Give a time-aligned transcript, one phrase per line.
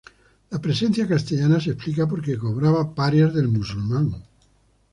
[0.49, 4.15] La presencia castellana se explica porque cobraba parias del musulmán.